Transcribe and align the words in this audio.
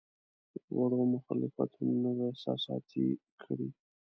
وړو 0.77 0.99
مخالفتونو 1.13 1.93
نه 2.03 2.11
وو 2.15 2.27
احساساتي 2.31 3.05
کړی. 3.41 3.69